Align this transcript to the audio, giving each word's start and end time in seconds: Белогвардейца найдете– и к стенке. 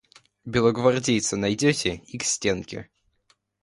Белогвардейца 0.45 1.37
найдете– 1.37 1.97
и 2.07 2.17
к 2.17 2.23
стенке. 2.23 2.89